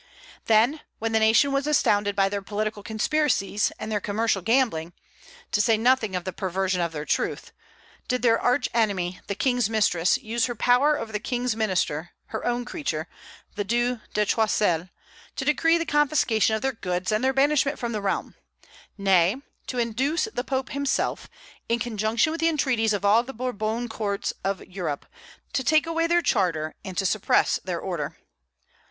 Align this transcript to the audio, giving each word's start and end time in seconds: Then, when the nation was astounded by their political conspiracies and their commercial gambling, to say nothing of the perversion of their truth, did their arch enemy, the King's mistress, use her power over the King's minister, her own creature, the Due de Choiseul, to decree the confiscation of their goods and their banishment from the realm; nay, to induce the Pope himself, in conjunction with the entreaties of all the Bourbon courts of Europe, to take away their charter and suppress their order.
Then, 0.45 0.81
when 0.97 1.11
the 1.11 1.19
nation 1.19 1.51
was 1.51 1.67
astounded 1.67 2.15
by 2.15 2.27
their 2.27 2.41
political 2.41 2.81
conspiracies 2.81 3.71
and 3.77 3.91
their 3.91 3.99
commercial 4.01 4.41
gambling, 4.41 4.93
to 5.51 5.61
say 5.61 5.77
nothing 5.77 6.15
of 6.15 6.23
the 6.23 6.33
perversion 6.33 6.81
of 6.81 6.91
their 6.91 7.05
truth, 7.05 7.51
did 8.07 8.23
their 8.23 8.41
arch 8.41 8.67
enemy, 8.73 9.19
the 9.27 9.35
King's 9.35 9.69
mistress, 9.69 10.17
use 10.17 10.47
her 10.47 10.55
power 10.55 10.97
over 10.97 11.11
the 11.11 11.19
King's 11.19 11.55
minister, 11.55 12.13
her 12.29 12.43
own 12.43 12.65
creature, 12.65 13.07
the 13.53 13.63
Due 13.63 14.01
de 14.15 14.25
Choiseul, 14.25 14.89
to 15.35 15.45
decree 15.45 15.77
the 15.77 15.85
confiscation 15.85 16.55
of 16.55 16.63
their 16.63 16.73
goods 16.73 17.11
and 17.11 17.23
their 17.23 17.31
banishment 17.31 17.77
from 17.77 17.91
the 17.91 18.01
realm; 18.01 18.33
nay, 18.97 19.35
to 19.67 19.77
induce 19.77 20.23
the 20.33 20.43
Pope 20.43 20.69
himself, 20.71 21.29
in 21.69 21.77
conjunction 21.77 22.31
with 22.31 22.41
the 22.41 22.49
entreaties 22.49 22.93
of 22.93 23.05
all 23.05 23.21
the 23.21 23.33
Bourbon 23.35 23.87
courts 23.87 24.33
of 24.43 24.65
Europe, 24.65 25.05
to 25.53 25.63
take 25.63 25.85
away 25.85 26.07
their 26.07 26.23
charter 26.23 26.73
and 26.83 26.97
suppress 26.97 27.59
their 27.63 27.79
order. 27.79 28.17